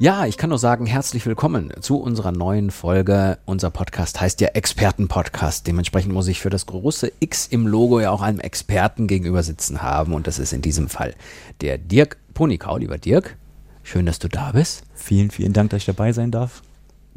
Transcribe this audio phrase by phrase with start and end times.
[0.00, 3.38] Ja, ich kann nur sagen, herzlich willkommen zu unserer neuen Folge.
[3.44, 5.68] Unser Podcast heißt ja Expertenpodcast.
[5.68, 9.82] Dementsprechend muss ich für das große X im Logo ja auch einem Experten gegenüber sitzen
[9.82, 10.12] haben.
[10.12, 11.14] Und das ist in diesem Fall
[11.60, 12.76] der Dirk Ponikau.
[12.76, 13.36] Lieber Dirk,
[13.84, 14.82] schön, dass du da bist.
[14.94, 16.62] Vielen, vielen Dank, dass ich dabei sein darf.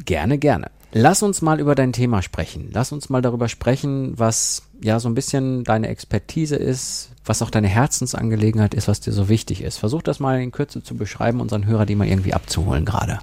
[0.06, 0.70] Gerne, gerne.
[0.92, 2.70] Lass uns mal über dein Thema sprechen.
[2.72, 7.50] Lass uns mal darüber sprechen, was ja so ein bisschen deine Expertise ist, was auch
[7.50, 9.78] deine Herzensangelegenheit ist, was dir so wichtig ist.
[9.78, 13.20] Versuch das mal in Kürze zu beschreiben, unseren Hörer die mal irgendwie abzuholen gerade.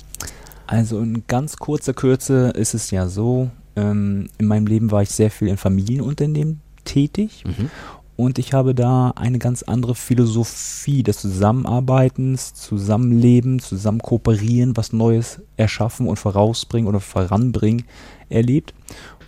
[0.67, 5.11] Also in ganz kurzer Kürze ist es ja so, ähm, in meinem Leben war ich
[5.11, 7.71] sehr viel in Familienunternehmen tätig mhm.
[8.17, 15.41] Und ich habe da eine ganz andere Philosophie des Zusammenarbeitens, Zusammenleben, zusammen kooperieren, was Neues
[15.57, 17.85] erschaffen und vorausbringen oder voranbringen
[18.29, 18.73] erlebt.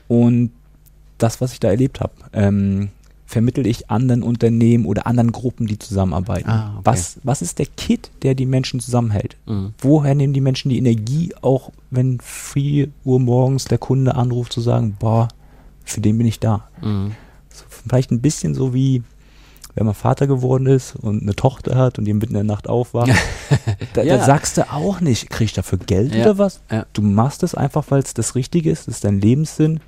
[0.06, 0.52] Und
[1.19, 2.91] das, was ich da erlebt habe, ähm,
[3.24, 6.48] vermittel ich anderen Unternehmen oder anderen Gruppen, die zusammenarbeiten.
[6.48, 6.83] Ah, okay.
[6.84, 9.36] was, was ist der Kit, der die Menschen zusammenhält?
[9.46, 9.74] Mhm.
[9.78, 14.61] Woher nehmen die Menschen die Energie, auch wenn 4 Uhr morgens der Kunde anruft, zu
[14.61, 15.27] sagen, boah,
[15.84, 16.68] für den bin ich da.
[16.80, 17.12] Mhm.
[17.89, 19.03] Vielleicht ein bisschen so wie,
[19.75, 22.69] wenn man Vater geworden ist und eine Tochter hat und die mitten in der Nacht
[22.69, 23.12] aufwacht.
[23.95, 24.17] da, ja.
[24.17, 26.23] da, sagst du auch nicht, krieg ich dafür Geld ja.
[26.23, 26.61] oder was?
[26.70, 26.87] Ja.
[26.92, 29.81] Du machst es einfach, weil es das Richtige ist, das ist dein Lebenssinn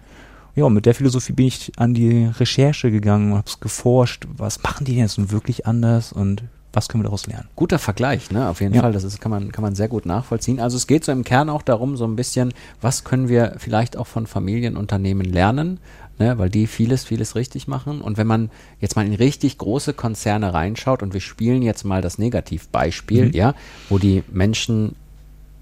[0.58, 4.84] ja, mit der Philosophie bin ich an die Recherche gegangen und habe geforscht, was machen
[4.84, 7.48] die jetzt nun wirklich anders und was können wir daraus lernen?
[7.56, 8.48] Guter Vergleich, ne?
[8.48, 8.82] Auf jeden ja.
[8.82, 8.92] Fall.
[8.92, 10.60] Das ist, kann man, kann man sehr gut nachvollziehen.
[10.60, 13.96] Also es geht so im Kern auch darum, so ein bisschen, was können wir vielleicht
[13.96, 15.80] auch von Familienunternehmen lernen?
[16.18, 18.00] Ne, weil die vieles, vieles richtig machen.
[18.00, 22.02] Und wenn man jetzt mal in richtig große Konzerne reinschaut und wir spielen jetzt mal
[22.02, 23.32] das Negativbeispiel, mhm.
[23.32, 23.54] ja,
[23.88, 24.96] wo die Menschen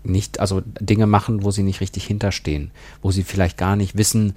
[0.02, 2.70] nicht, also Dinge machen, wo sie nicht richtig hinterstehen,
[3.02, 4.34] wo sie vielleicht gar nicht wissen,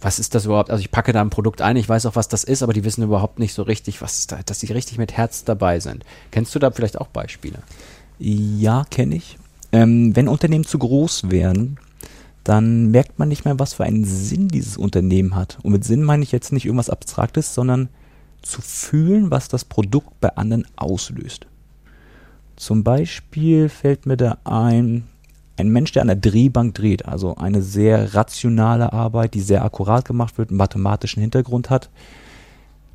[0.00, 0.70] was ist das überhaupt?
[0.70, 2.84] Also ich packe da ein Produkt ein, ich weiß auch, was das ist, aber die
[2.84, 6.04] wissen überhaupt nicht so richtig, was da, dass sie richtig mit Herz dabei sind.
[6.30, 7.58] Kennst du da vielleicht auch Beispiele?
[8.18, 9.38] Ja, kenne ich.
[9.72, 11.78] Ähm, wenn Unternehmen zu groß werden,
[12.48, 15.58] dann merkt man nicht mehr, was für einen Sinn dieses Unternehmen hat.
[15.62, 17.90] Und mit Sinn meine ich jetzt nicht irgendwas Abstraktes, sondern
[18.40, 21.46] zu fühlen, was das Produkt bei anderen auslöst.
[22.56, 25.04] Zum Beispiel fällt mir da ein,
[25.58, 30.06] ein Mensch, der an der Drehbank dreht, also eine sehr rationale Arbeit, die sehr akkurat
[30.06, 31.90] gemacht wird, einen mathematischen Hintergrund hat.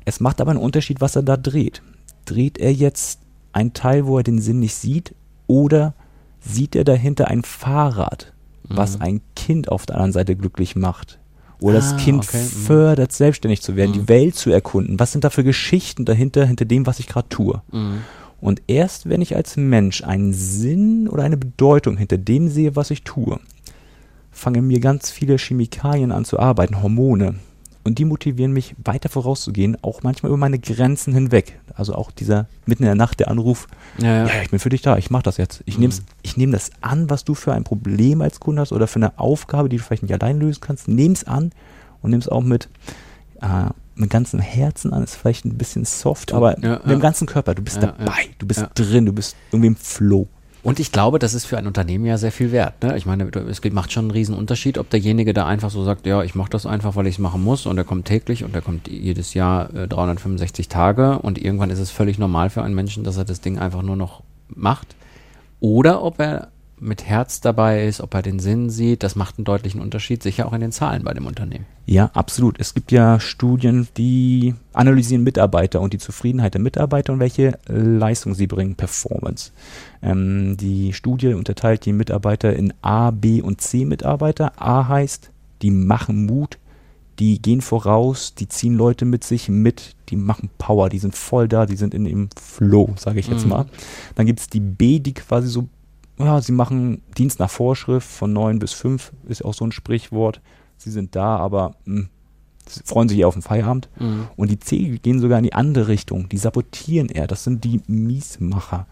[0.04, 1.80] Es macht aber einen Unterschied, was er da dreht.
[2.24, 3.20] Dreht er jetzt
[3.52, 5.14] ein Teil, wo er den Sinn nicht sieht,
[5.46, 5.94] oder
[6.40, 8.33] sieht er dahinter ein Fahrrad,
[8.68, 9.02] was mhm.
[9.02, 11.18] ein Kind auf der anderen Seite glücklich macht?
[11.60, 12.42] Oder ah, das Kind okay.
[12.42, 12.66] Mhm.
[12.66, 13.94] fördert, selbstständig zu werden, mhm.
[13.94, 14.98] die Welt zu erkunden.
[14.98, 17.62] Was sind da für Geschichten dahinter, hinter dem, was ich gerade tue?
[17.72, 18.02] Mhm.
[18.40, 22.90] Und erst wenn ich als Mensch einen Sinn oder eine Bedeutung hinter dem sehe, was
[22.90, 23.40] ich tue,
[24.30, 27.36] fangen mir ganz viele Chemikalien an zu arbeiten, Hormone.
[27.84, 31.60] Und die motivieren mich, weiter vorauszugehen, auch manchmal über meine Grenzen hinweg.
[31.74, 33.68] Also auch dieser mitten in der Nacht der Anruf,
[33.98, 34.26] ja, ja.
[34.26, 35.62] ja ich bin für dich da, ich mache das jetzt.
[35.66, 35.92] Ich mhm.
[36.36, 39.68] nehme das an, was du für ein Problem als Kunde hast oder für eine Aufgabe,
[39.68, 40.88] die du vielleicht nicht allein lösen kannst.
[40.88, 41.52] Nimm's an
[42.00, 42.68] und nimm's auch mit
[43.42, 47.26] äh, mit ganzem Herzen an, ist vielleicht ein bisschen soft, aber ja, mit dem ganzen
[47.26, 50.26] Körper, du bist dabei, du bist drin, du bist irgendwie im Flow.
[50.64, 52.82] Und ich glaube, das ist für ein Unternehmen ja sehr viel wert.
[52.82, 52.96] Ne?
[52.96, 56.22] Ich meine, es macht schon einen riesen Unterschied, ob derjenige da einfach so sagt, ja,
[56.22, 58.62] ich mache das einfach, weil ich es machen muss und er kommt täglich und er
[58.62, 63.04] kommt jedes Jahr äh, 365 Tage und irgendwann ist es völlig normal für einen Menschen,
[63.04, 64.96] dass er das Ding einfach nur noch macht.
[65.60, 66.48] Oder ob er
[66.84, 70.46] mit Herz dabei ist, ob er den Sinn sieht, das macht einen deutlichen Unterschied, sicher
[70.46, 71.66] auch in den Zahlen bei dem Unternehmen.
[71.86, 72.60] Ja, absolut.
[72.60, 78.34] Es gibt ja Studien, die analysieren Mitarbeiter und die Zufriedenheit der Mitarbeiter und welche Leistung
[78.34, 79.52] sie bringen, Performance.
[80.02, 84.52] Ähm, die Studie unterteilt die Mitarbeiter in A, B und C Mitarbeiter.
[84.56, 85.30] A heißt,
[85.62, 86.58] die machen Mut,
[87.18, 91.48] die gehen voraus, die ziehen Leute mit sich mit, die machen Power, die sind voll
[91.48, 93.50] da, die sind in dem Flow, sage ich jetzt mhm.
[93.50, 93.66] mal.
[94.16, 95.68] Dann gibt es die B, die quasi so
[96.18, 100.40] ja, sie machen Dienst nach Vorschrift von neun bis fünf, ist auch so ein Sprichwort.
[100.76, 102.08] Sie sind da, aber mh, hm,
[102.84, 103.88] freuen sich eher auf den Feierabend.
[103.98, 104.28] Mhm.
[104.36, 106.28] Und die C gehen sogar in die andere Richtung.
[106.28, 107.26] Die sabotieren eher.
[107.26, 108.86] Das sind die Miesmacher.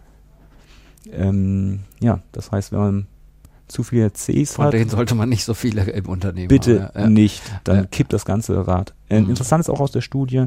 [1.10, 3.06] Ähm, ja, das heißt, wenn man
[3.68, 4.72] zu viele Cs Von hat.
[4.72, 7.08] Von denen sollte man nicht so viele im Unternehmen Bitte haben, ja.
[7.08, 7.84] nicht, dann ja.
[7.84, 8.94] kippt das ganze Rad.
[9.08, 9.30] Ähm, mhm.
[9.30, 10.44] Interessant ist auch aus der Studie,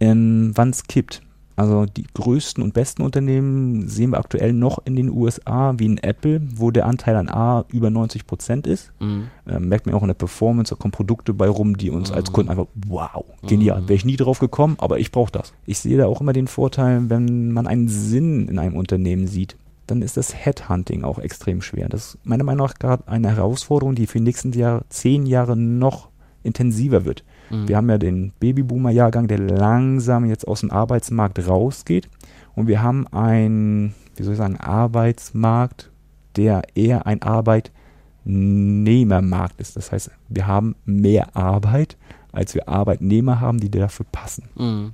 [0.00, 1.22] ähm, wann es kippt.
[1.56, 5.96] Also die größten und besten Unternehmen sehen wir aktuell noch in den USA, wie in
[5.98, 8.92] Apple, wo der Anteil an A über 90 Prozent ist.
[9.00, 9.28] Mhm.
[9.46, 12.28] Äh, merkt man auch in der Performance, da kommen Produkte bei rum, die uns als
[12.28, 12.34] Mhm.
[12.34, 15.54] Kunden einfach, wow, genial, wäre ich nie drauf gekommen, aber ich brauche das.
[15.64, 19.56] Ich sehe da auch immer den Vorteil, wenn man einen Sinn in einem Unternehmen sieht,
[19.86, 21.88] dann ist das Headhunting auch extrem schwer.
[21.88, 25.56] Das ist meiner Meinung nach gerade eine Herausforderung, die für die nächsten Jahr, zehn Jahre
[25.56, 26.08] noch
[26.42, 27.24] intensiver wird.
[27.50, 27.68] Mhm.
[27.68, 32.08] Wir haben ja den Babyboomer-Jahrgang, der langsam jetzt aus dem Arbeitsmarkt rausgeht.
[32.54, 35.90] Und wir haben einen, wie soll ich sagen, Arbeitsmarkt,
[36.36, 39.76] der eher ein Arbeitnehmermarkt ist.
[39.76, 41.98] Das heißt, wir haben mehr Arbeit,
[42.32, 44.44] als wir Arbeitnehmer haben, die dafür passen.
[44.56, 44.90] Mhm.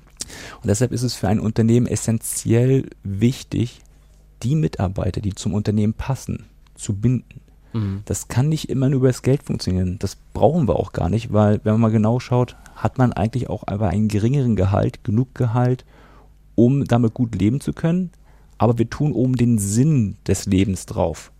[0.60, 3.80] Und deshalb ist es für ein Unternehmen essentiell wichtig,
[4.42, 7.40] die Mitarbeiter, die zum Unternehmen passen, zu binden.
[7.72, 8.02] Mhm.
[8.04, 9.98] Das kann nicht immer nur über das Geld funktionieren.
[9.98, 13.48] Das brauchen wir auch gar nicht, weil wenn man mal genau schaut, hat man eigentlich
[13.48, 15.84] auch aber einen geringeren Gehalt, genug Gehalt,
[16.54, 18.10] um damit gut leben zu können.
[18.58, 21.32] Aber wir tun oben den Sinn des Lebens drauf.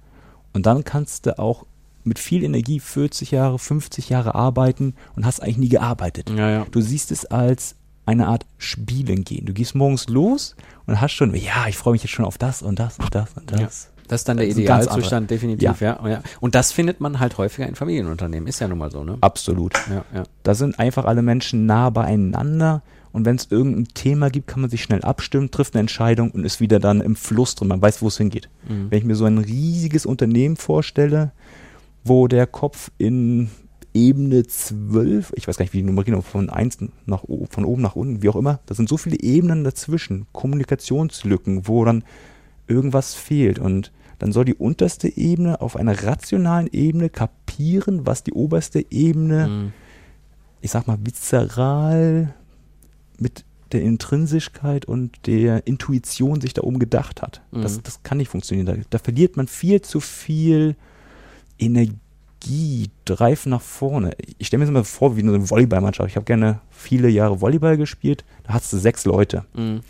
[0.53, 1.67] Und dann kannst du auch
[2.05, 6.31] mit viel Energie 40 Jahre, 50 Jahre arbeiten und hast eigentlich nie gearbeitet.
[6.31, 6.67] Ja, ja.
[6.71, 7.77] Du siehst es als
[8.07, 9.47] eine Art Spielen gehen.
[9.47, 10.57] Du gehst morgens los
[10.87, 13.35] und hast schon, ja, ich freue mich jetzt schon auf das und das und das
[13.35, 13.92] und das.
[14.03, 14.09] Ja.
[14.09, 15.99] Das ist dann der Idealzustand, definitiv, ja.
[16.09, 16.23] ja.
[16.41, 18.47] Und das findet man halt häufiger in Familienunternehmen.
[18.49, 19.17] Ist ja nun mal so, ne?
[19.21, 19.75] Absolut.
[19.91, 20.23] Ja, ja.
[20.43, 22.83] Da sind einfach alle Menschen nah beieinander
[23.13, 26.45] und wenn es irgendein Thema gibt, kann man sich schnell abstimmen, trifft eine Entscheidung und
[26.45, 27.69] ist wieder dann im Fluss drin.
[27.69, 28.49] Man weiß, wo es hingeht.
[28.69, 28.87] Mhm.
[28.91, 31.33] Wenn ich mir so ein riesiges Unternehmen vorstelle,
[32.05, 33.51] wo der Kopf in
[33.95, 37.67] Ebene 12, ich weiß gar nicht, wie die Nummer genau, von eins nach o- von
[37.67, 42.05] oben nach unten, wie auch immer, da sind so viele Ebenen dazwischen, Kommunikationslücken, wo dann
[42.73, 48.33] irgendwas fehlt und dann soll die unterste Ebene auf einer rationalen Ebene kapieren, was die
[48.33, 49.73] oberste Ebene Mhm.
[50.61, 52.33] ich sag mal, viszeral
[53.19, 57.41] mit der Intrinsischkeit und der Intuition sich da oben gedacht hat.
[57.51, 57.83] Das, Mhm.
[57.85, 58.67] das kann nicht funktionieren.
[58.67, 60.77] Da, da verliert man viel zu viel
[61.59, 64.13] Energie, Drive nach vorne.
[64.39, 66.09] Ich stelle mir das mal vor wie eine Volleyballmannschaft.
[66.11, 68.25] Ich habe gerne viele Jahre Volleyball gespielt.
[68.45, 69.45] Da hast du sechs Leute.
[69.55, 69.81] Mhm.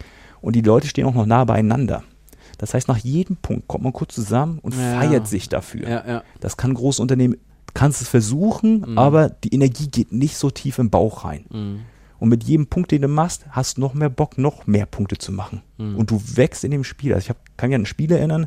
[0.41, 2.03] Und die Leute stehen auch noch nah beieinander.
[2.63, 5.01] Das heißt, nach jedem Punkt kommt man kurz zusammen und Ja.
[5.01, 5.89] feiert sich dafür.
[5.89, 6.23] Ja.
[6.39, 7.37] Das kann große Unternehmen,
[7.75, 8.99] kannst es versuchen, Mhm.
[8.99, 11.45] aber die Energie geht nicht so tief im Bauch rein.
[11.51, 11.81] Mhm.
[12.21, 15.19] Und mit jedem Punkt, den du machst, hast du noch mehr Bock, noch mehr Punkte
[15.19, 15.61] zu machen.
[15.77, 15.97] Mhm.
[15.97, 17.13] Und du wächst in dem Spiel.
[17.15, 18.47] Also ich hab, kann mich an ein Spiel erinnern,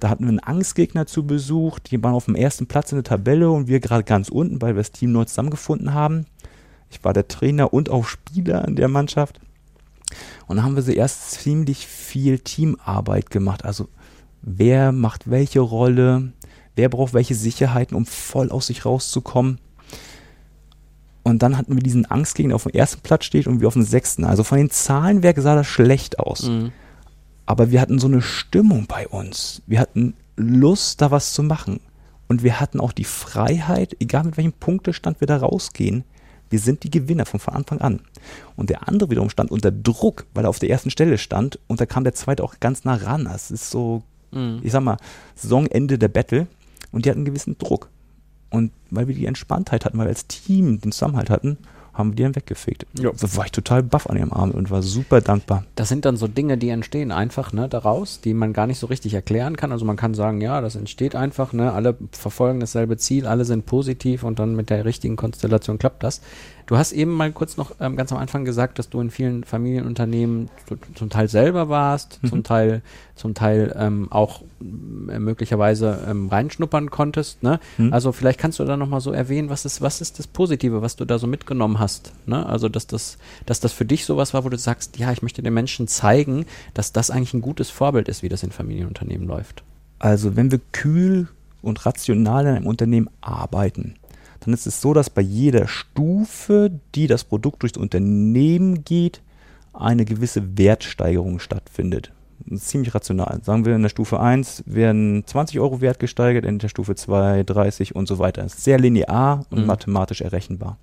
[0.00, 3.04] da hatten wir einen Angstgegner zu Besuch, die waren auf dem ersten Platz in der
[3.04, 6.26] Tabelle und wir gerade ganz unten, weil wir das Team neu zusammengefunden haben.
[6.90, 9.38] Ich war der Trainer und auch Spieler in der Mannschaft.
[10.46, 13.64] Und dann haben wir so erst ziemlich viel Teamarbeit gemacht.
[13.64, 13.88] Also
[14.42, 16.32] wer macht welche Rolle,
[16.76, 19.58] wer braucht welche Sicherheiten, um voll aus sich rauszukommen.
[21.22, 23.74] Und dann hatten wir diesen Angstgegner, der auf dem ersten Platz steht und wir auf
[23.74, 24.24] dem sechsten.
[24.24, 26.44] Also von den Zahlenwerken sah das schlecht aus.
[26.44, 26.70] Mhm.
[27.46, 29.62] Aber wir hatten so eine Stimmung bei uns.
[29.66, 31.80] Wir hatten Lust, da was zu machen.
[32.28, 36.04] Und wir hatten auch die Freiheit, egal mit welchem Punktestand wir da rausgehen,
[36.50, 38.00] wir sind die Gewinner von, Anfang an.
[38.56, 41.58] Und der andere wiederum stand unter Druck, weil er auf der ersten Stelle stand.
[41.66, 43.24] Und da kam der zweite auch ganz nah ran.
[43.24, 44.02] Das ist so,
[44.32, 44.60] Mhm.
[44.62, 44.96] ich sag mal,
[45.34, 46.46] Saisonende der Battle.
[46.92, 47.88] Und die hatten einen gewissen Druck.
[48.50, 51.58] Und weil wir die Entspanntheit hatten, weil wir als Team den Zusammenhalt hatten,
[51.96, 52.86] haben wir die dann weggefegt.
[52.98, 53.10] Ja.
[53.10, 55.64] Da war ich total baff an ihrem Abend und war super dankbar.
[55.74, 58.86] Das sind dann so Dinge, die entstehen einfach ne, daraus, die man gar nicht so
[58.86, 59.72] richtig erklären kann.
[59.72, 63.66] Also man kann sagen, ja, das entsteht einfach, ne, alle verfolgen dasselbe Ziel, alle sind
[63.66, 66.20] positiv und dann mit der richtigen Konstellation klappt das.
[66.66, 69.44] Du hast eben mal kurz noch ähm, ganz am Anfang gesagt, dass du in vielen
[69.44, 72.28] Familienunternehmen zu- zum Teil selber warst, Mhm.
[72.28, 72.82] zum Teil,
[73.14, 74.42] zum Teil ähm, auch
[75.08, 77.44] äh, möglicherweise ähm, reinschnuppern konntest.
[77.44, 77.60] Ne?
[77.78, 77.92] Mhm.
[77.92, 80.96] Also vielleicht kannst du da nochmal so erwähnen, was ist, was ist das Positive, was
[80.96, 82.12] du da so mitgenommen hast.
[82.26, 82.44] Ne?
[82.44, 85.42] Also dass das, dass das für dich sowas war, wo du sagst, ja, ich möchte
[85.42, 89.62] den Menschen zeigen, dass das eigentlich ein gutes Vorbild ist, wie das in Familienunternehmen läuft.
[90.00, 91.28] Also wenn wir kühl
[91.62, 93.94] und rational in einem Unternehmen arbeiten,
[94.46, 99.20] dann ist es so, dass bei jeder Stufe, die das Produkt durchs Unternehmen geht,
[99.72, 102.12] eine gewisse Wertsteigerung stattfindet.
[102.46, 103.40] Das ist ziemlich rational.
[103.42, 107.42] Sagen wir in der Stufe 1 werden 20 Euro Wert gesteigert, in der Stufe 2
[107.42, 108.42] 30 und so weiter.
[108.44, 109.66] Das ist sehr linear und Mhm.
[109.66, 110.78] mathematisch errechenbar.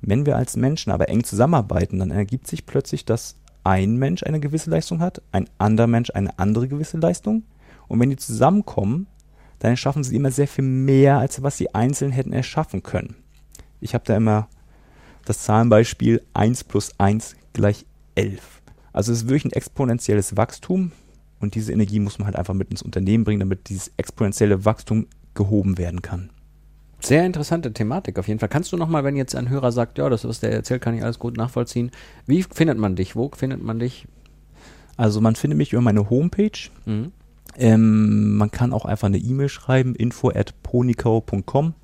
[0.00, 4.40] Wenn wir als Menschen aber eng zusammenarbeiten, dann ergibt sich plötzlich, dass ein Mensch eine
[4.40, 7.44] gewisse Leistung hat, ein anderer Mensch eine andere gewisse Leistung.
[7.88, 9.06] Und wenn die zusammenkommen,
[9.58, 13.16] dann erschaffen sie immer sehr viel mehr, als was sie einzeln hätten erschaffen können.
[13.80, 14.48] Ich habe da immer
[15.24, 18.62] das Zahlenbeispiel 1 plus 1 gleich 11.
[18.92, 20.92] Also es ist wirklich ein exponentielles Wachstum
[21.40, 25.06] und diese Energie muss man halt einfach mit ins Unternehmen bringen, damit dieses exponentielle Wachstum
[25.34, 26.30] gehoben werden kann.
[27.00, 28.48] Sehr interessante Thematik auf jeden Fall.
[28.48, 31.02] Kannst du nochmal, wenn jetzt ein Hörer sagt, ja, das, was der erzählt, kann ich
[31.02, 31.90] alles gut nachvollziehen.
[32.26, 33.16] Wie findet man dich?
[33.16, 34.06] Wo findet man dich?
[34.96, 36.70] Also man findet mich über meine Homepage.
[36.86, 37.12] Mhm.
[37.58, 41.74] Ähm, man kann auch einfach eine E-Mail schreiben, info at ponikau.com.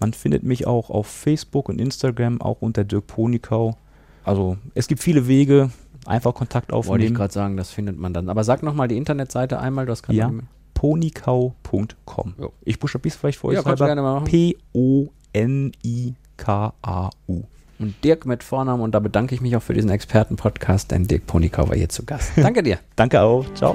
[0.00, 3.76] Man findet mich auch auf Facebook und Instagram, auch unter Dirk Ponikau.
[4.24, 5.70] Also es gibt viele Wege,
[6.06, 7.14] einfach Kontakt Wollte ich aufnehmen.
[7.14, 8.28] gerade sagen, das findet man dann.
[8.28, 10.30] Aber sag nochmal die Internetseite einmal, du hast gerade Ja.
[10.74, 12.34] ponikau.com.
[12.64, 14.24] Ich buchstabiere es vielleicht euch Ja, kannst du gerne mal machen.
[16.34, 17.42] P-O-N-I-K-A-U.
[17.78, 21.26] Und Dirk mit Vornamen und da bedanke ich mich auch für diesen Experten-Podcast, denn Dirk
[21.26, 22.32] Ponikau war hier zu Gast.
[22.36, 22.78] Danke dir.
[22.96, 23.44] Danke auch.
[23.54, 23.74] Ciao.